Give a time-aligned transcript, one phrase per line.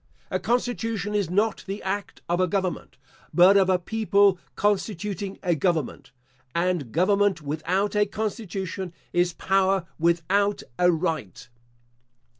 [0.31, 2.97] A constitution is not the act of a government,
[3.31, 6.09] but of a people constituting a government;
[6.55, 11.47] and government without a constitution, is power without a right.